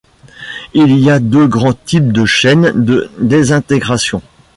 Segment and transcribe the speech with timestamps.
[0.73, 4.23] Il y a deux grands types de chaînes de désintégration.